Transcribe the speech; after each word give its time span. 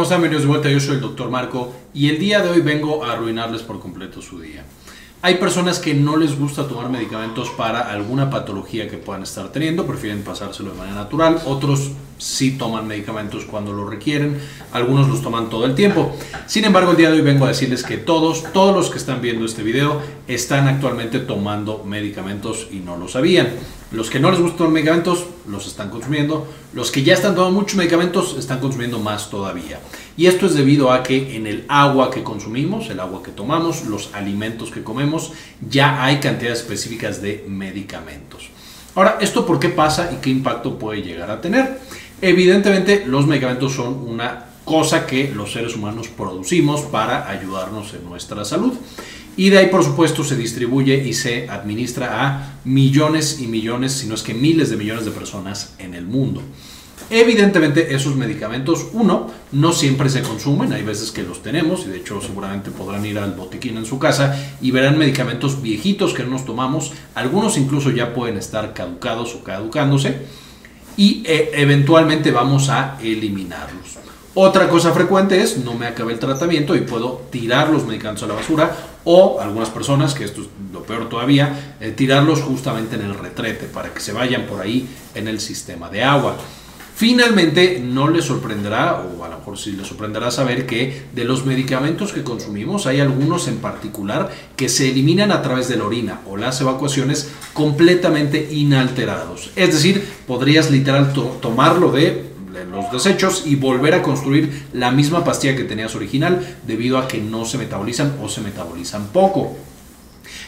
¿cómo 0.00 0.04
están? 0.04 0.22
Bienvenidos 0.22 0.44
de 0.44 0.48
vuelta. 0.48 0.70
Yo 0.70 0.80
soy 0.80 0.94
el 0.94 1.02
doctor 1.02 1.28
Marco 1.30 1.74
y 1.92 2.08
el 2.08 2.18
día 2.18 2.40
de 2.40 2.48
hoy 2.48 2.62
vengo 2.62 3.04
a 3.04 3.12
arruinarles 3.12 3.60
por 3.60 3.80
completo 3.80 4.22
su 4.22 4.40
día. 4.40 4.64
Hay 5.20 5.34
personas 5.34 5.78
que 5.78 5.92
no 5.92 6.16
les 6.16 6.38
gusta 6.38 6.66
tomar 6.66 6.88
medicamentos 6.88 7.50
para 7.50 7.80
alguna 7.80 8.30
patología 8.30 8.88
que 8.88 8.96
puedan 8.96 9.24
estar 9.24 9.52
teniendo, 9.52 9.86
prefieren 9.86 10.22
pasárselo 10.22 10.70
de 10.70 10.78
manera 10.78 10.96
natural, 10.96 11.42
otros 11.44 11.90
sí 12.16 12.52
toman 12.52 12.86
medicamentos 12.86 13.44
cuando 13.44 13.74
lo 13.74 13.90
requieren, 13.90 14.38
algunos 14.72 15.06
los 15.06 15.20
toman 15.20 15.50
todo 15.50 15.66
el 15.66 15.74
tiempo. 15.74 16.16
Sin 16.46 16.64
embargo, 16.64 16.92
el 16.92 16.96
día 16.96 17.10
de 17.10 17.16
hoy 17.16 17.22
vengo 17.22 17.44
a 17.44 17.48
decirles 17.48 17.82
que 17.82 17.98
todos, 17.98 18.50
todos 18.54 18.74
los 18.74 18.88
que 18.88 18.96
están 18.96 19.20
viendo 19.20 19.44
este 19.44 19.62
video 19.62 20.00
están 20.26 20.66
actualmente 20.66 21.18
tomando 21.18 21.84
medicamentos 21.84 22.68
y 22.72 22.76
no 22.76 22.96
lo 22.96 23.06
sabían. 23.06 23.50
Los 23.92 24.08
que 24.08 24.20
no 24.20 24.30
les 24.30 24.40
gustan 24.40 24.64
los 24.66 24.72
medicamentos 24.72 25.26
los 25.48 25.66
están 25.66 25.90
consumiendo, 25.90 26.46
los 26.72 26.92
que 26.92 27.02
ya 27.02 27.14
están 27.14 27.34
tomando 27.34 27.58
muchos 27.58 27.76
medicamentos 27.76 28.36
están 28.38 28.60
consumiendo 28.60 29.00
más 29.00 29.30
todavía. 29.30 29.80
Y 30.16 30.26
esto 30.26 30.46
es 30.46 30.54
debido 30.54 30.92
a 30.92 31.02
que 31.02 31.36
en 31.36 31.48
el 31.48 31.64
agua 31.68 32.10
que 32.10 32.22
consumimos, 32.22 32.88
el 32.88 33.00
agua 33.00 33.22
que 33.22 33.32
tomamos, 33.32 33.86
los 33.86 34.10
alimentos 34.14 34.70
que 34.70 34.84
comemos, 34.84 35.32
ya 35.68 36.04
hay 36.04 36.20
cantidades 36.20 36.60
específicas 36.60 37.20
de 37.20 37.44
medicamentos. 37.48 38.50
Ahora, 38.94 39.18
¿esto 39.20 39.44
por 39.44 39.58
qué 39.58 39.70
pasa 39.70 40.10
y 40.12 40.20
qué 40.20 40.30
impacto 40.30 40.78
puede 40.78 41.02
llegar 41.02 41.30
a 41.30 41.40
tener? 41.40 41.80
Evidentemente, 42.20 43.04
los 43.06 43.26
medicamentos 43.26 43.72
son 43.74 43.94
una 44.06 44.49
cosa 44.70 45.04
que 45.04 45.32
los 45.34 45.52
seres 45.52 45.74
humanos 45.74 46.06
producimos 46.06 46.82
para 46.82 47.28
ayudarnos 47.28 47.92
en 47.92 48.04
nuestra 48.04 48.44
salud. 48.44 48.72
Y 49.36 49.50
de 49.50 49.58
ahí, 49.58 49.66
por 49.66 49.82
supuesto, 49.82 50.22
se 50.22 50.36
distribuye 50.36 50.94
y 51.08 51.12
se 51.12 51.48
administra 51.50 52.24
a 52.24 52.60
millones 52.64 53.40
y 53.40 53.48
millones, 53.48 53.94
si 53.94 54.06
no 54.06 54.14
es 54.14 54.22
que 54.22 54.32
miles 54.32 54.70
de 54.70 54.76
millones 54.76 55.04
de 55.04 55.10
personas 55.10 55.74
en 55.80 55.94
el 55.94 56.06
mundo. 56.06 56.40
Evidentemente 57.10 57.96
esos 57.96 58.14
medicamentos, 58.14 58.86
uno, 58.92 59.26
no 59.50 59.72
siempre 59.72 60.08
se 60.08 60.22
consumen, 60.22 60.72
hay 60.72 60.84
veces 60.84 61.10
que 61.10 61.24
los 61.24 61.42
tenemos 61.42 61.84
y 61.84 61.88
de 61.88 61.96
hecho 61.96 62.20
seguramente 62.20 62.70
podrán 62.70 63.04
ir 63.04 63.18
al 63.18 63.32
botiquín 63.32 63.76
en 63.76 63.86
su 63.86 63.98
casa 63.98 64.54
y 64.60 64.70
verán 64.70 64.98
medicamentos 64.98 65.60
viejitos 65.60 66.14
que 66.14 66.22
no 66.22 66.30
nos 66.30 66.44
tomamos, 66.44 66.92
algunos 67.16 67.58
incluso 67.58 67.90
ya 67.90 68.14
pueden 68.14 68.36
estar 68.36 68.72
caducados 68.72 69.34
o 69.34 69.42
caducándose 69.42 70.18
y 70.96 71.24
eh, 71.26 71.50
eventualmente 71.54 72.30
vamos 72.30 72.68
a 72.68 72.96
eliminarlos. 73.02 73.98
Otra 74.34 74.68
cosa 74.68 74.92
frecuente 74.92 75.42
es 75.42 75.58
no 75.58 75.74
me 75.74 75.88
acabé 75.88 76.12
el 76.12 76.20
tratamiento 76.20 76.76
y 76.76 76.82
puedo 76.82 77.22
tirar 77.30 77.68
los 77.70 77.84
medicamentos 77.84 78.22
a 78.22 78.28
la 78.28 78.34
basura 78.34 78.76
o 79.02 79.40
algunas 79.40 79.70
personas, 79.70 80.14
que 80.14 80.22
esto 80.22 80.42
es 80.42 80.48
lo 80.72 80.84
peor 80.84 81.08
todavía, 81.08 81.74
eh, 81.80 81.90
tirarlos 81.90 82.40
justamente 82.42 82.94
en 82.94 83.02
el 83.02 83.18
retrete 83.18 83.66
para 83.66 83.92
que 83.92 84.00
se 84.00 84.12
vayan 84.12 84.46
por 84.46 84.60
ahí 84.60 84.88
en 85.16 85.26
el 85.26 85.40
sistema 85.40 85.88
de 85.88 86.04
agua. 86.04 86.36
Finalmente, 86.94 87.80
no 87.82 88.08
les 88.08 88.26
sorprenderá, 88.26 89.00
o 89.00 89.24
a 89.24 89.28
lo 89.30 89.38
mejor 89.38 89.58
sí 89.58 89.72
les 89.72 89.88
sorprenderá 89.88 90.30
saber 90.30 90.66
que 90.66 91.06
de 91.12 91.24
los 91.24 91.44
medicamentos 91.44 92.12
que 92.12 92.22
consumimos 92.22 92.86
hay 92.86 93.00
algunos 93.00 93.48
en 93.48 93.56
particular 93.56 94.30
que 94.54 94.68
se 94.68 94.90
eliminan 94.90 95.32
a 95.32 95.42
través 95.42 95.66
de 95.66 95.76
la 95.76 95.84
orina 95.86 96.20
o 96.28 96.36
las 96.36 96.60
evacuaciones 96.60 97.32
completamente 97.52 98.48
inalterados. 98.52 99.50
Es 99.56 99.72
decir, 99.72 100.06
podrías 100.26 100.70
literal 100.70 101.14
tomarlo 101.40 101.90
de 101.90 102.29
los 102.64 102.90
desechos 102.92 103.44
y 103.46 103.56
volver 103.56 103.94
a 103.94 104.02
construir 104.02 104.66
la 104.72 104.90
misma 104.90 105.24
pastilla 105.24 105.56
que 105.56 105.64
tenías 105.64 105.94
original 105.94 106.58
debido 106.66 106.98
a 106.98 107.08
que 107.08 107.18
no 107.18 107.44
se 107.44 107.58
metabolizan 107.58 108.16
o 108.22 108.28
se 108.28 108.40
metabolizan 108.40 109.08
poco. 109.08 109.56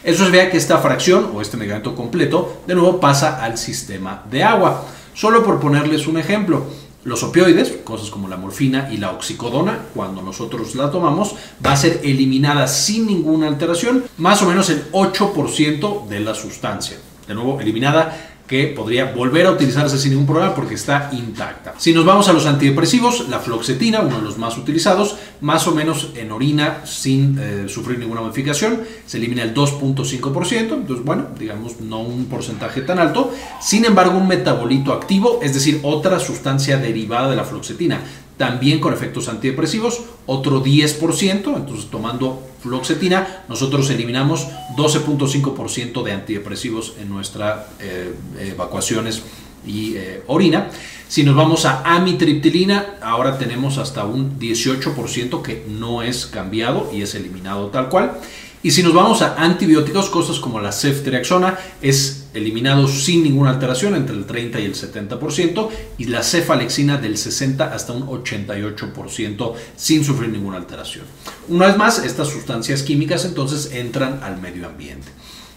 Eso 0.05 0.25
es 0.25 0.33
vea 0.33 0.51
que 0.51 0.57
esta 0.57 0.79
fracción 0.79 1.31
o 1.35 1.41
este 1.41 1.57
medicamento 1.57 1.95
completo 1.95 2.63
de 2.67 2.75
nuevo 2.75 2.99
pasa 2.99 3.43
al 3.43 3.57
sistema 3.57 4.25
de 4.31 4.43
agua. 4.43 4.85
Solo 5.15 5.45
por 5.45 5.61
ponerles 5.61 6.07
un 6.07 6.19
ejemplo, 6.19 6.67
los 7.05 7.23
opioides, 7.23 7.79
cosas 7.85 8.11
como 8.11 8.29
la 8.29 8.37
morfina 8.37 8.89
y 8.93 8.97
la 8.97 9.11
oxicodona, 9.11 9.79
cuando 9.95 10.23
nosotros 10.23 10.75
la 10.75 10.91
tomamos, 10.91 11.35
va 11.65 11.73
a 11.73 11.77
ser 11.77 12.01
eliminada 12.05 12.69
sin 12.69 13.07
ninguna 13.07 13.49
alteración, 13.49 14.05
más 14.19 14.41
o 14.43 14.47
menos 14.47 14.71
el 14.71 14.91
8% 14.93 16.07
de 16.07 16.21
la 16.21 16.35
sustancia. 16.35 16.97
De 17.27 17.35
nuevo, 17.35 17.61
eliminada 17.61 18.17
que 18.47 18.67
podría 18.67 19.13
volver 19.13 19.47
a 19.47 19.53
utilizarse 19.53 19.99
sin 19.99 20.11
ningún 20.11 20.27
problema 20.27 20.55
porque 20.55 20.75
está 20.75 21.11
intacta. 21.13 21.75
Si 21.79 21.93
nos 21.93 22.05
vamos 22.05 22.29
a 22.29 22.33
los 22.33 22.47
antidepresivos, 22.47 23.29
la 23.29 23.39
floxetina, 23.39 24.01
uno 24.01 24.19
de 24.19 24.23
los 24.23 24.39
más 24.39 24.59
utilizados, 24.59 25.17
más 25.41 25.67
o 25.67 25.75
menos 25.75 26.11
en 26.17 26.33
orina 26.33 26.83
sin 26.85 27.39
eh, 27.39 27.65
sufrir 27.69 27.99
ninguna 27.99 28.21
modificación, 28.21 28.83
se 29.07 29.17
elimina 29.19 29.43
el 29.43 29.55
2.5%, 29.55 30.75
entonces 30.75 31.05
bueno, 31.05 31.29
digamos 31.39 31.81
no 31.81 32.01
un 32.01 32.27
porcentaje 32.27 32.83
tan 32.83 32.99
alto, 32.99 33.33
sin 33.61 33.85
embargo 33.85 34.19
un 34.19 34.29
metabolito 34.29 34.93
activo, 34.93 35.41
es 35.43 35.55
decir, 35.55 35.81
otra 35.83 36.19
sustancia 36.19 36.77
derivada 36.77 37.31
de 37.31 37.37
la 37.37 37.45
floxetina, 37.45 38.01
también 38.43 38.81
con 38.81 38.93
efectos 38.93 39.29
antidepresivos, 39.29 40.01
otro 40.27 40.65
10%, 40.65 41.57
entonces 41.57 41.89
tomando 41.93 42.43
fluoxetina, 42.61 43.45
nosotros 43.49 43.89
eliminamos 43.89 44.49
12.5% 44.77 46.03
de 46.03 46.11
antidepresivos 46.11 46.95
en 47.01 47.09
nuestras 47.09 47.67
eh, 47.79 48.13
evacuaciones 48.41 49.23
y 49.65 49.95
eh, 49.95 50.25
orina. 50.27 50.71
Si 51.07 51.23
nos 51.23 51.37
vamos 51.37 51.67
a 51.67 51.83
amitriptilina, 51.95 52.97
ahora 53.01 53.39
tenemos 53.39 53.79
hasta 53.79 54.07
un 54.07 54.41
18% 54.41 55.41
que 55.41 55.65
no 55.69 56.03
es 56.03 56.27
cambiado 56.27 56.91
y 56.93 57.03
es 57.03 57.15
eliminado 57.15 57.69
tal 57.69 57.91
cual. 57.91 58.19
Y 58.63 58.71
si 58.71 58.83
nos 58.83 58.95
vamos 58.95 59.23
a 59.23 59.35
antibióticos, 59.43 60.09
cosas 60.09 60.39
como 60.39 60.61
la 60.61 60.71
ceftriaxona 60.71 61.59
es 61.81 62.27
eliminado 62.33 62.87
sin 62.87 63.25
ninguna 63.25 63.51
alteración 63.51 63.95
entre 63.97 64.15
el 64.15 64.25
30 64.25 64.61
y 64.61 64.65
el 64.65 64.75
70% 64.75 65.69
y 65.99 66.05
la 66.05 66.23
cefalexina 66.23 66.97
del 66.97 67.19
60 67.19 67.75
hasta 67.75 67.93
un 67.93 68.07
88% 68.07 69.55
sin 69.77 70.05
sufrir 70.05 70.31
ninguna 70.31 70.59
alteración. 70.59 71.05
Una 71.49 71.67
vez 71.67 71.77
más, 71.77 71.99
estas 72.05 72.29
sustancias 72.29 72.83
químicas 72.83 73.25
entonces 73.25 73.73
entran 73.73 74.21
al 74.23 74.41
medio 74.41 74.67
ambiente. 74.67 75.09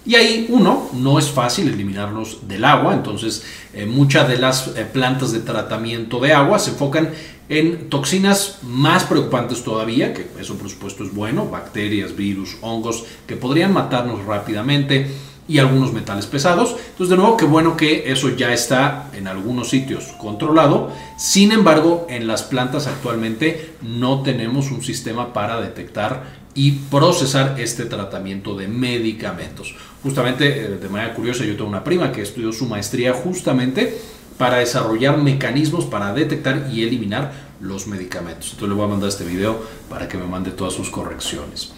Y 0.05 0.15
ahí, 0.15 0.45
uno, 0.49 0.89
no 0.93 1.17
es 1.17 1.31
fácil 1.31 1.67
eliminarlos 1.67 2.47
del 2.47 2.63
agua, 2.63 2.93
entonces 2.93 3.43
eh, 3.73 3.87
muchas 3.87 4.27
de 4.27 4.37
las 4.37 4.67
eh, 4.67 4.85
plantas 4.91 5.31
de 5.31 5.39
tratamiento 5.39 6.19
de 6.19 6.31
agua 6.31 6.59
se 6.59 6.71
enfocan 6.71 7.09
en 7.49 7.89
toxinas 7.89 8.59
más 8.63 9.03
preocupantes 9.03 9.63
todavía, 9.63 10.13
que 10.13 10.27
eso 10.39 10.55
por 10.57 10.69
supuesto 10.69 11.03
es 11.03 11.13
bueno, 11.13 11.47
bacterias, 11.47 12.15
virus, 12.15 12.57
hongos, 12.61 13.03
que 13.27 13.35
podrían 13.35 13.73
matarnos 13.73 14.25
rápidamente 14.25 15.11
y 15.47 15.59
algunos 15.59 15.93
metales 15.93 16.25
pesados. 16.25 16.75
Entonces, 16.91 17.09
de 17.09 17.17
nuevo, 17.17 17.37
qué 17.37 17.45
bueno 17.45 17.77
que 17.77 18.11
eso 18.11 18.29
ya 18.29 18.53
está 18.53 19.09
en 19.13 19.27
algunos 19.27 19.69
sitios 19.69 20.05
controlado. 20.19 20.91
Sin 21.17 21.51
embargo, 21.51 22.07
en 22.09 22.27
las 22.27 22.43
plantas 22.43 22.87
actualmente 22.87 23.75
no 23.81 24.21
tenemos 24.23 24.71
un 24.71 24.83
sistema 24.83 25.33
para 25.33 25.61
detectar 25.61 26.44
y 26.55 26.71
procesar 26.71 27.59
este 27.59 27.85
tratamiento 27.85 28.55
de 28.55 28.67
medicamentos. 28.67 29.75
Justamente, 30.01 30.65
eh, 30.65 30.67
de 30.69 30.89
manera 30.89 31.13
curiosa, 31.13 31.43
yo 31.43 31.55
tengo 31.55 31.69
una 31.69 31.83
prima 31.83 32.11
que 32.11 32.21
estudió 32.21 32.51
su 32.53 32.65
maestría 32.65 33.13
justamente 33.13 33.99
para 34.37 34.57
desarrollar 34.57 35.17
mecanismos 35.17 35.85
para 35.85 36.13
detectar 36.13 36.69
y 36.71 36.83
eliminar 36.83 37.31
los 37.61 37.87
medicamentos. 37.87 38.51
Entonces 38.51 38.69
le 38.69 38.75
voy 38.75 38.85
a 38.85 38.89
mandar 38.89 39.09
este 39.09 39.23
video 39.23 39.61
para 39.89 40.07
que 40.07 40.17
me 40.17 40.25
mande 40.25 40.51
todas 40.51 40.73
sus 40.73 40.89
correcciones. 40.89 41.73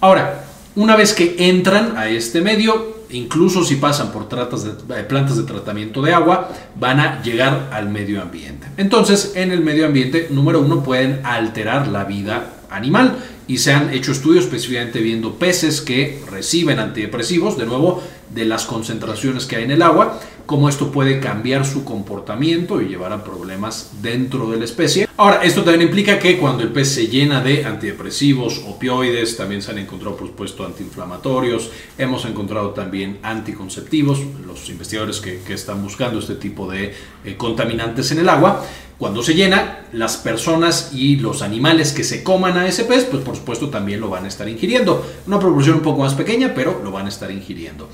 Ahora, 0.00 0.44
una 0.76 0.96
vez 0.96 1.12
que 1.12 1.36
entran 1.38 1.96
a 1.96 2.08
este 2.08 2.40
medio, 2.40 3.04
incluso 3.10 3.62
si 3.62 3.76
pasan 3.76 4.10
por 4.10 4.28
de, 4.28 4.70
eh, 5.00 5.04
plantas 5.04 5.36
de 5.36 5.44
tratamiento 5.44 6.02
de 6.02 6.12
agua, 6.12 6.50
van 6.74 6.98
a 6.98 7.22
llegar 7.22 7.68
al 7.72 7.88
medio 7.88 8.20
ambiente. 8.20 8.66
Entonces, 8.76 9.32
en 9.36 9.52
el 9.52 9.60
medio 9.60 9.86
ambiente, 9.86 10.28
número 10.30 10.60
uno, 10.60 10.82
pueden 10.82 11.20
alterar 11.24 11.86
la 11.86 12.04
vida 12.04 12.63
animal 12.74 13.18
y 13.46 13.58
se 13.58 13.72
han 13.72 13.92
hecho 13.92 14.12
estudios 14.12 14.44
específicamente 14.44 15.00
viendo 15.00 15.34
peces 15.34 15.80
que 15.80 16.22
reciben 16.30 16.78
antidepresivos, 16.78 17.58
de 17.58 17.66
nuevo, 17.66 18.02
de 18.34 18.44
las 18.44 18.64
concentraciones 18.64 19.46
que 19.46 19.56
hay 19.56 19.64
en 19.64 19.70
el 19.70 19.82
agua, 19.82 20.20
cómo 20.46 20.68
esto 20.68 20.90
puede 20.90 21.20
cambiar 21.20 21.64
su 21.64 21.84
comportamiento 21.84 22.82
y 22.82 22.86
llevar 22.86 23.12
a 23.12 23.24
problemas 23.24 23.92
dentro 24.02 24.50
de 24.50 24.58
la 24.58 24.64
especie. 24.64 25.08
Ahora, 25.16 25.44
esto 25.44 25.62
también 25.62 25.82
implica 25.88 26.18
que 26.18 26.38
cuando 26.38 26.64
el 26.64 26.70
pez 26.70 26.88
se 26.88 27.06
llena 27.06 27.40
de 27.40 27.64
antidepresivos, 27.64 28.62
opioides, 28.66 29.36
también 29.36 29.62
se 29.62 29.70
han 29.70 29.78
encontrado, 29.78 30.16
por 30.16 30.26
supuesto, 30.26 30.66
antiinflamatorios, 30.66 31.70
hemos 31.96 32.24
encontrado 32.24 32.70
también 32.70 33.18
anticonceptivos, 33.22 34.20
los 34.44 34.68
investigadores 34.68 35.20
que, 35.20 35.54
están 35.54 35.82
buscando 35.82 36.18
este 36.18 36.34
tipo 36.34 36.68
de 36.68 36.92
eh, 37.24 37.36
contaminantes 37.36 38.10
en 38.10 38.18
el 38.18 38.28
agua, 38.28 38.66
cuando 38.98 39.22
se 39.22 39.34
llena, 39.34 39.80
las 39.92 40.16
personas 40.16 40.90
y 40.92 41.16
los 41.16 41.42
animales 41.42 41.92
que 41.92 42.04
se 42.04 42.22
coman 42.22 42.56
a 42.56 42.66
ese 42.66 42.84
pez, 42.84 43.04
pues 43.04 43.24
por 43.24 43.36
supuesto 43.36 43.68
también 43.68 44.00
lo 44.00 44.08
van 44.08 44.24
a 44.24 44.28
estar 44.28 44.48
ingiriendo. 44.48 45.04
Una 45.26 45.40
proporción 45.40 45.76
un 45.76 45.82
poco 45.82 46.02
más 46.02 46.14
pequeña, 46.14 46.52
pero 46.54 46.80
lo 46.82 46.92
van 46.92 47.06
a 47.06 47.08
estar 47.08 47.30
ingiriendo. 47.30 47.88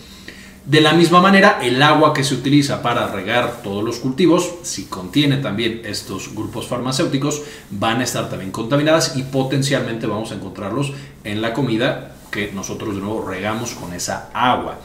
De 0.64 0.82
la 0.82 0.92
misma 0.92 1.22
manera, 1.22 1.58
el 1.62 1.82
agua 1.82 2.12
que 2.12 2.22
se 2.22 2.34
utiliza 2.34 2.82
para 2.82 3.08
regar 3.08 3.62
todos 3.62 3.82
los 3.82 3.98
cultivos, 3.98 4.50
si 4.62 4.84
contiene 4.84 5.38
también 5.38 5.82
estos 5.84 6.34
grupos 6.34 6.68
farmacéuticos, 6.68 7.42
van 7.70 8.00
a 8.00 8.04
estar 8.04 8.28
también 8.28 8.50
contaminadas 8.50 9.16
y 9.16 9.22
potencialmente 9.22 10.06
vamos 10.06 10.32
a 10.32 10.34
encontrarlos 10.34 10.92
en 11.24 11.40
la 11.40 11.54
comida 11.54 12.14
que 12.30 12.52
nosotros 12.52 12.94
de 12.94 13.00
nuevo 13.00 13.26
regamos 13.26 13.72
con 13.72 13.94
esa 13.94 14.28
agua. 14.34 14.78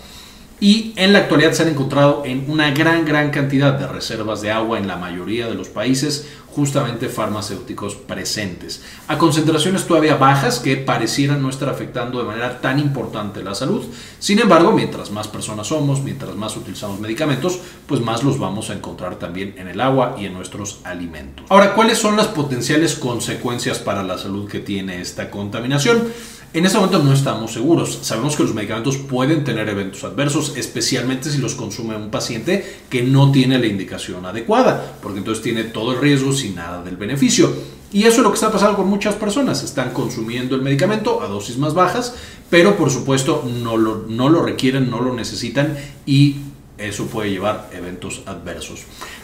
Y 0.59 0.93
en 0.95 1.13
la 1.13 1.19
actualidad 1.19 1.51
se 1.51 1.63
han 1.63 1.69
encontrado 1.69 2.23
en 2.25 2.49
una 2.49 2.71
gran, 2.71 3.05
gran 3.05 3.29
cantidad 3.29 3.73
de 3.73 3.87
reservas 3.87 4.41
de 4.41 4.51
agua 4.51 4.77
en 4.77 4.87
la 4.87 4.95
mayoría 4.95 5.47
de 5.47 5.55
los 5.55 5.67
países, 5.67 6.27
justamente 6.55 7.09
farmacéuticos 7.09 7.95
presentes. 7.95 8.81
A 9.09 9.17
concentraciones 9.17 9.85
todavía 9.85 10.15
bajas 10.15 10.59
que 10.59 10.77
parecieran 10.77 11.41
no 11.41 11.49
estar 11.49 11.67
afectando 11.67 12.17
de 12.19 12.23
manera 12.23 12.61
tan 12.61 12.79
importante 12.79 13.43
la 13.43 13.53
salud. 13.53 13.83
Sin 14.19 14.39
embargo, 14.39 14.71
mientras 14.71 15.11
más 15.11 15.27
personas 15.27 15.67
somos, 15.67 16.01
mientras 16.01 16.33
más 16.35 16.55
utilizamos 16.55 17.01
medicamentos, 17.01 17.59
pues 17.85 17.99
más 17.99 18.23
los 18.23 18.39
vamos 18.39 18.69
a 18.69 18.73
encontrar 18.73 19.19
también 19.19 19.55
en 19.57 19.67
el 19.67 19.81
agua 19.81 20.15
y 20.17 20.25
en 20.25 20.33
nuestros 20.33 20.79
alimentos. 20.85 21.45
Ahora, 21.49 21.73
¿cuáles 21.73 21.97
son 21.97 22.15
las 22.15 22.27
potenciales 22.27 22.95
consecuencias 22.95 23.79
para 23.79 24.03
la 24.03 24.17
salud 24.17 24.49
que 24.49 24.59
tiene 24.59 25.01
esta 25.01 25.29
contaminación? 25.29 26.07
En 26.55 26.65
este 26.65 26.77
momento 26.77 27.03
no 27.03 27.11
estamos 27.11 27.51
seguros. 27.51 27.99
Sabemos 28.03 28.37
que 28.37 28.43
los 28.43 28.53
medicamentos 28.53 28.95
pueden 28.95 29.43
tener 29.43 29.67
eventos 29.67 30.05
adversos, 30.05 30.53
especialmente 30.55 31.29
si 31.29 31.39
los 31.39 31.53
consume 31.53 31.97
un 31.97 32.09
paciente 32.09 32.77
que 32.89 33.03
no 33.03 33.29
tiene 33.29 33.59
la 33.59 33.67
indicación 33.67 34.25
adecuada, 34.25 34.95
porque 35.03 35.19
entonces 35.19 35.43
tiene 35.43 35.65
todo 35.65 35.91
el 35.91 35.99
riesgo 35.99 36.31
sin 36.31 36.55
nada 36.55 36.81
del 36.81 36.95
beneficio. 36.95 37.53
Y 37.91 38.03
eso 38.03 38.17
es 38.19 38.23
lo 38.23 38.29
que 38.29 38.35
está 38.35 38.53
pasando 38.53 38.77
con 38.77 38.87
muchas 38.87 39.15
personas. 39.15 39.63
Están 39.63 39.91
consumiendo 39.91 40.55
el 40.55 40.61
medicamento 40.61 41.21
a 41.21 41.27
dosis 41.27 41.57
más 41.57 41.73
bajas, 41.73 42.15
pero 42.49 42.77
por 42.77 42.89
supuesto 42.89 43.43
no 43.61 43.75
lo, 43.75 44.05
no 44.07 44.29
lo 44.29 44.41
requieren, 44.41 44.89
no 44.89 45.01
lo 45.01 45.13
necesitan 45.13 45.77
y 46.05 46.37
eso 46.77 47.07
puede 47.07 47.31
llevar 47.31 47.69
eventos 47.73 48.21
adversos. 48.25 48.81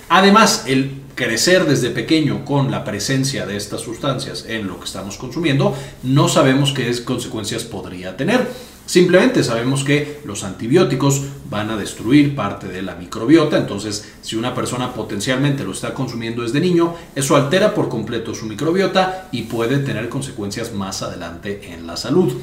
Además, 0.10 0.66
el 0.68 0.92
crecer 1.16 1.66
desde 1.66 1.90
pequeño 1.90 2.46
con 2.46 2.72
la 2.72 2.84
presencia 2.84 3.46
de 3.46 3.58
estas 3.58 3.82
sustancias 3.82 4.46
en 4.48 4.68
lo 4.68 4.80
que 4.80 4.86
estamos 4.86 5.18
consumiendo, 5.18 5.76
no 6.04 6.28
sabemos 6.28 6.74
qué 6.74 6.92
consecuencias 7.04 7.64
podría 7.64 8.18
tener. 8.18 8.48
Simplemente 8.86 9.44
sabemos 9.44 9.84
que 9.84 10.20
los 10.26 10.44
antibióticos 10.44 11.22
van 11.50 11.70
a 11.70 11.78
destruir 11.78 12.36
parte 12.36 12.68
de 12.68 12.82
la 12.82 12.96
microbiota, 12.96 13.58
entonces 13.58 14.12
si 14.22 14.36
una 14.36 14.54
persona 14.54 14.94
potencialmente 14.94 15.64
lo 15.64 15.72
está 15.72 15.94
consumiendo 15.94 16.42
desde 16.42 16.60
niño, 16.60 16.96
eso 17.16 17.36
altera 17.36 17.74
por 17.74 17.88
completo 17.88 18.36
su 18.36 18.48
microbiota 18.48 19.30
y 19.32 19.44
puede 19.44 19.78
tener 19.78 20.10
consecuencias 20.10 20.74
más 20.74 21.04
adelante 21.04 21.72
en 21.74 21.88
la 21.88 21.96
salud. 21.96 22.34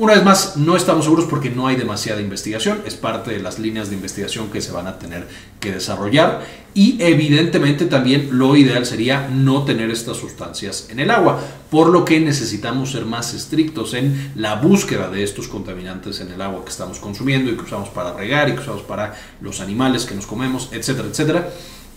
Una 0.00 0.14
vez 0.14 0.24
más, 0.24 0.56
no 0.56 0.76
estamos 0.76 1.04
seguros 1.04 1.26
porque 1.26 1.50
no 1.50 1.66
hay 1.66 1.76
demasiada 1.76 2.22
investigación, 2.22 2.80
es 2.86 2.94
parte 2.94 3.32
de 3.32 3.40
las 3.40 3.58
líneas 3.58 3.90
de 3.90 3.96
investigación 3.96 4.48
que 4.48 4.62
se 4.62 4.72
van 4.72 4.86
a 4.86 4.98
tener 4.98 5.28
que 5.60 5.72
desarrollar 5.72 6.40
y 6.72 6.96
evidentemente 7.00 7.84
también 7.84 8.30
lo 8.32 8.56
ideal 8.56 8.86
sería 8.86 9.28
no 9.28 9.66
tener 9.66 9.90
estas 9.90 10.16
sustancias 10.16 10.86
en 10.88 11.00
el 11.00 11.10
agua, 11.10 11.38
por 11.70 11.90
lo 11.90 12.06
que 12.06 12.18
necesitamos 12.18 12.92
ser 12.92 13.04
más 13.04 13.34
estrictos 13.34 13.92
en 13.92 14.32
la 14.36 14.54
búsqueda 14.54 15.10
de 15.10 15.22
estos 15.22 15.48
contaminantes 15.48 16.20
en 16.20 16.32
el 16.32 16.40
agua 16.40 16.64
que 16.64 16.70
estamos 16.70 16.98
consumiendo 16.98 17.50
y 17.50 17.56
que 17.56 17.64
usamos 17.64 17.90
para 17.90 18.14
regar 18.14 18.48
y 18.48 18.54
que 18.54 18.60
usamos 18.60 18.80
para 18.80 19.14
los 19.42 19.60
animales 19.60 20.06
que 20.06 20.14
nos 20.14 20.24
comemos, 20.24 20.70
etcétera, 20.72 21.08
etcétera. 21.08 21.50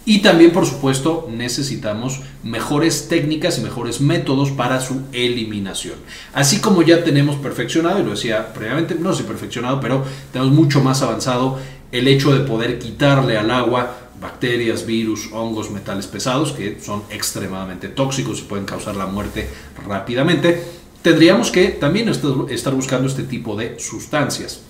Y 0.06 0.22
también, 0.22 0.52
por 0.52 0.66
supuesto, 0.66 1.30
necesitamos 1.32 2.20
mejores 2.44 3.08
técnicas 3.08 3.58
y 3.58 3.62
mejores 3.62 4.02
métodos 4.02 4.52
para 4.52 4.82
su 4.82 5.04
eliminación. 5.14 5.96
Así 6.34 6.60
como 6.60 6.82
ya 6.82 7.04
tenemos 7.04 7.38
perfeccionado, 7.38 8.00
y 8.00 8.04
lo 8.04 8.12
decía 8.12 8.54
previamente, 8.54 8.96
no 8.96 9.14
sé 9.14 9.24
perfeccionado, 9.24 9.80
pero 9.80 10.04
tenemos 10.34 10.54
mucho 10.54 10.82
más 10.82 11.02
avanzado 11.02 11.58
el 11.94 12.08
hecho 12.08 12.34
de 12.34 12.42
poder 12.42 12.80
quitarle 12.80 13.38
al 13.38 13.50
agua 13.52 14.04
bacterias, 14.24 14.86
virus, 14.86 15.30
hongos, 15.32 15.70
metales 15.70 16.08
pesados, 16.08 16.54
que 16.54 16.80
son 16.82 17.04
extremadamente 17.10 17.90
tóxicos 17.90 18.40
y 18.40 18.44
pueden 18.44 18.66
causar 18.66 18.96
la 18.96 19.06
muerte 19.06 19.48
rápidamente, 19.86 20.64
tendríamos 21.02 21.52
que 21.52 21.70
también 21.70 22.10
estar 22.10 22.74
buscando 22.74 23.08
este 23.08 23.24
tipo 23.24 23.56
de 23.56 23.78
sustancias. 23.80 24.62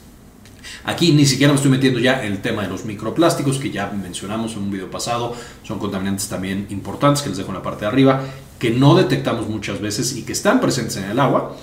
Aquí 0.83 1.11
ni 1.11 1.25
siquiera 1.25 1.53
me 1.53 1.57
estoy 1.57 1.71
metiendo 1.71 1.99
ya 1.99 2.25
en 2.25 2.33
el 2.33 2.41
tema 2.41 2.63
de 2.63 2.69
los 2.69 2.85
microplásticos 2.85 3.57
que 3.57 3.71
ya 3.71 3.89
mencionamos 3.89 4.53
en 4.53 4.59
un 4.59 4.71
video 4.71 4.89
pasado. 4.89 5.35
Son 5.63 5.79
contaminantes 5.79 6.27
también 6.27 6.67
importantes 6.69 7.21
que 7.21 7.29
les 7.29 7.37
dejo 7.37 7.49
en 7.49 7.55
la 7.55 7.63
parte 7.63 7.81
de 7.81 7.87
arriba, 7.87 8.21
que 8.59 8.71
no 8.71 8.95
detectamos 8.95 9.47
muchas 9.47 9.79
veces 9.79 10.15
y 10.15 10.23
que 10.23 10.33
están 10.33 10.59
presentes 10.59 10.97
en 10.97 11.05
el 11.05 11.19
agua. 11.19 11.55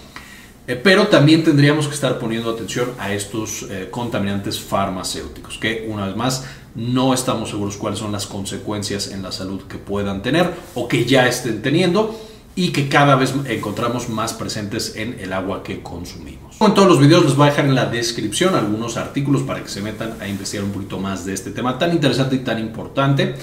Eh, 0.66 0.76
pero 0.76 1.08
también 1.08 1.42
tendríamos 1.42 1.88
que 1.88 1.94
estar 1.94 2.18
poniendo 2.18 2.50
atención 2.50 2.90
a 2.98 3.12
estos 3.12 3.66
eh, 3.70 3.88
contaminantes 3.90 4.60
farmacéuticos, 4.60 5.58
que 5.58 5.86
una 5.88 6.06
vez 6.06 6.16
más 6.16 6.44
no 6.74 7.12
estamos 7.12 7.50
seguros 7.50 7.76
cuáles 7.76 7.98
son 7.98 8.12
las 8.12 8.26
consecuencias 8.26 9.08
en 9.08 9.22
la 9.22 9.32
salud 9.32 9.62
que 9.62 9.78
puedan 9.78 10.22
tener 10.22 10.54
o 10.74 10.86
que 10.86 11.04
ya 11.04 11.26
estén 11.26 11.62
teniendo 11.62 12.14
y 12.60 12.72
que 12.72 12.88
cada 12.88 13.16
vez 13.16 13.32
encontramos 13.46 14.10
más 14.10 14.34
presentes 14.34 14.94
en 14.96 15.18
el 15.18 15.32
agua 15.32 15.62
que 15.62 15.80
consumimos. 15.80 16.56
En 16.60 16.74
todos 16.74 16.86
los 16.86 17.00
videos 17.00 17.24
les 17.24 17.34
voy 17.34 17.46
a 17.46 17.50
dejar 17.52 17.64
en 17.64 17.74
la 17.74 17.86
descripción 17.86 18.54
algunos 18.54 18.98
artículos 18.98 19.40
para 19.44 19.62
que 19.62 19.70
se 19.70 19.80
metan 19.80 20.16
a 20.20 20.28
investigar 20.28 20.66
un 20.66 20.72
poquito 20.72 20.98
más 20.98 21.24
de 21.24 21.32
este 21.32 21.52
tema 21.52 21.78
tan 21.78 21.90
interesante 21.92 22.36
y 22.36 22.40
tan 22.40 22.58
importante. 22.58 23.34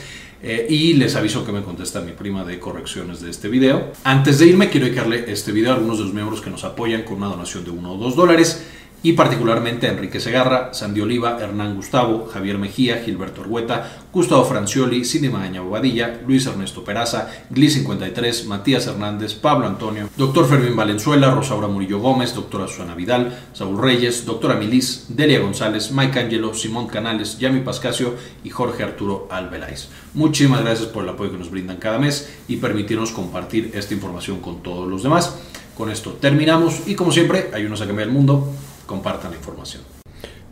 Eh, 0.43 0.67
y 0.69 0.93
les 0.93 1.15
aviso 1.15 1.43
que 1.43 1.51
me 1.51 1.63
contesta 1.63 1.99
mi 2.01 2.11
prima 2.11 2.43
de 2.43 2.59
correcciones 2.59 3.19
de 3.19 3.31
este 3.31 3.47
video. 3.47 3.91
Antes 4.03 4.37
de 4.37 4.45
irme, 4.45 4.69
quiero 4.69 4.85
dedicarle 4.85 5.31
este 5.31 5.51
video 5.51 5.71
a 5.71 5.75
algunos 5.77 5.97
de 5.97 6.03
los 6.03 6.13
miembros 6.13 6.41
que 6.41 6.51
nos 6.51 6.63
apoyan 6.63 7.01
con 7.01 7.17
una 7.17 7.25
donación 7.25 7.63
de 7.63 7.71
1 7.71 7.91
o 7.91 7.97
2 7.97 8.15
dólares 8.15 8.63
y 9.07 9.13
particularmente 9.13 9.87
a 9.87 9.91
Enrique 9.91 10.19
Segarra, 10.19 10.73
Sandy 10.73 10.99
Oliva, 10.99 11.37
Hernán 11.39 11.77
Gustavo, 11.77 12.25
Javier 12.25 12.57
Mejía, 12.57 13.01
Gilberto 13.05 13.39
Orgueta, 13.39 14.03
Gustavo 14.11 14.43
Francioli, 14.43 15.05
Cindy 15.05 15.29
Magaña 15.29 15.61
Bobadilla, 15.61 16.19
Luis 16.27 16.45
Ernesto 16.45 16.83
Peraza, 16.83 17.29
Gli53, 17.49 18.47
Matías 18.47 18.85
Hernández, 18.85 19.33
Pablo 19.35 19.65
Antonio, 19.65 20.09
Doctor 20.17 20.45
Fermín 20.49 20.75
Valenzuela, 20.75 21.31
Rosaura 21.31 21.69
Murillo 21.69 21.99
Gómez, 21.99 22.35
Doctora 22.35 22.67
Susana 22.67 22.95
Vidal, 22.95 23.33
Saúl 23.53 23.81
Reyes, 23.81 24.25
Doctora 24.25 24.55
Milis, 24.55 25.05
Delia 25.07 25.39
González, 25.39 25.89
Mike 25.93 26.19
Angelo, 26.19 26.53
Simón 26.53 26.87
Canales, 26.87 27.39
Yami 27.39 27.61
Pascasio 27.61 28.15
y 28.43 28.49
Jorge 28.49 28.83
Arturo 28.83 29.29
Albeláiz. 29.31 29.87
Muchísimas 30.15 30.59
gracias 30.59 30.89
por 30.89 31.03
el 31.03 31.09
apoyo 31.11 31.31
que 31.31 31.37
nos 31.37 31.49
brindan 31.49 31.77
cada 31.77 31.97
mes 31.97 32.29
y 32.49 32.57
permitirnos 32.57 33.11
compartir 33.11 33.71
esta 33.73 33.93
información 33.93 34.41
con 34.41 34.61
todos 34.61 34.85
los 34.85 35.01
demás. 35.01 35.33
Con 35.77 35.91
esto 35.91 36.17
terminamos 36.19 36.81
y 36.87 36.95
como 36.95 37.13
siempre, 37.13 37.51
ayúdanos 37.53 37.79
a 37.79 37.87
cambiar 37.87 38.09
el 38.09 38.13
mundo 38.13 38.51
compartan 38.87 39.29
la 39.31 39.37
información. 39.37 39.83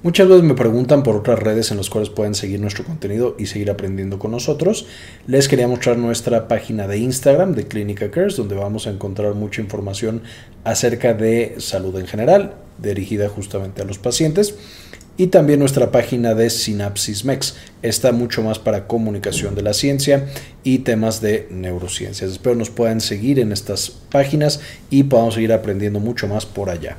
Muchas 0.06 0.28
veces 0.28 0.44
me 0.44 0.54
preguntan 0.54 1.02
por 1.02 1.16
otras 1.16 1.40
redes 1.40 1.72
en 1.72 1.78
las 1.78 1.90
cuales 1.90 2.12
pueden 2.12 2.36
seguir 2.36 2.60
nuestro 2.60 2.84
contenido 2.84 3.36
y 3.40 3.48
seguir 3.48 3.72
aprendiendo 3.72 4.20
con 4.20 4.30
nosotros. 4.30 4.86
Les 5.26 5.48
quería 5.48 5.68
mostrar 5.68 5.98
nuestra 5.98 6.48
página 6.48 6.88
de 6.88 7.00
Instagram 7.00 7.56
de 7.56 7.68
Clínica 7.68 8.12
Cares, 8.12 8.36
donde 8.36 8.54
vamos 8.54 8.86
a 8.86 8.92
encontrar 8.92 9.34
mucha 9.34 9.64
información 9.64 10.22
acerca 10.64 11.16
de 11.16 11.56
salud 11.58 11.98
en 11.98 12.06
general, 12.06 12.54
dirigida 12.78 13.30
justamente 13.30 13.82
a 13.82 13.86
los 13.86 13.98
pacientes. 13.98 14.54
Y 15.18 15.28
también 15.28 15.58
nuestra 15.58 15.92
página 15.92 16.36
de 16.36 16.52
Synapsis 16.52 17.26
Mex. 17.26 17.56
Está 17.82 18.12
mucho 18.12 18.44
más 18.44 18.60
para 18.60 18.86
comunicación 18.86 19.56
de 19.56 19.64
la 19.64 19.74
ciencia 19.74 20.28
y 20.64 20.80
temas 20.80 21.20
de 21.20 21.48
neurociencias. 21.50 22.30
Espero 22.30 22.54
nos 22.54 22.70
puedan 22.70 23.02
seguir 23.02 23.40
en 23.40 23.52
estas 23.52 23.90
páginas 23.90 24.60
y 24.92 25.02
podamos 25.02 25.34
seguir 25.34 25.52
aprendiendo 25.52 26.00
mucho 26.00 26.28
más 26.28 26.46
por 26.46 26.70
allá. 26.70 26.98